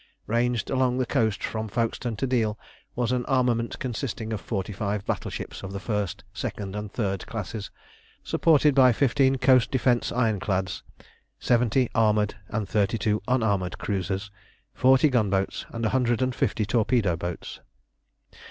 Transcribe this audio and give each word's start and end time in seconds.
Ranged 0.25 0.71
along 0.71 0.97
the 0.97 1.05
coast 1.05 1.43
from 1.43 1.67
Folkestone 1.67 2.15
to 2.15 2.25
Deal 2.25 2.57
was 2.95 3.11
an 3.11 3.23
armament 3.27 3.77
consisting 3.77 4.33
of 4.33 4.41
forty 4.41 4.73
five 4.73 5.05
battleships 5.05 5.61
of 5.61 5.73
the 5.73 5.79
first, 5.79 6.23
second, 6.33 6.75
and 6.75 6.91
third 6.91 7.27
classes, 7.27 7.69
supported 8.23 8.73
by 8.73 8.93
fifteen 8.93 9.35
coast 9.35 9.69
defence 9.69 10.11
ironclads, 10.11 10.81
seventy 11.39 11.87
armoured 11.93 12.33
and 12.49 12.67
thirty 12.67 12.97
two 12.97 13.21
unarmoured 13.27 13.77
cruisers, 13.77 14.31
forty 14.73 15.07
gunboats, 15.07 15.67
and 15.69 15.85
a 15.85 15.89
hundred 15.89 16.19
and 16.23 16.33
fifty 16.33 16.65
torpedo 16.65 17.15
boats. 17.15 17.59